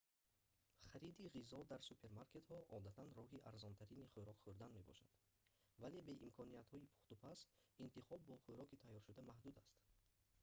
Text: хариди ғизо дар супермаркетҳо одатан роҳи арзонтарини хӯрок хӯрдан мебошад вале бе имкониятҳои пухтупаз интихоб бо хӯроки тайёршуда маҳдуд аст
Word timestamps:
хариди 0.91 1.25
ғизо 1.35 1.57
дар 1.71 1.81
супермаркетҳо 1.89 2.57
одатан 2.77 3.09
роҳи 3.17 3.43
арзонтарини 3.49 4.09
хӯрок 4.13 4.37
хӯрдан 4.43 4.71
мебошад 4.79 5.11
вале 5.81 5.99
бе 6.07 6.13
имкониятҳои 6.27 6.89
пухтупаз 6.93 7.39
интихоб 7.85 8.19
бо 8.29 8.35
хӯроки 8.45 8.81
тайёршуда 8.83 9.21
маҳдуд 9.29 9.55
аст 9.63 9.73